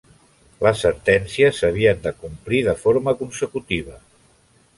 Les 0.67 0.79
sentències 0.85 1.59
s'havien 1.63 2.01
de 2.07 2.15
complir 2.25 2.63
de 2.69 2.75
forma 2.87 3.15
consecutiva. 3.21 4.01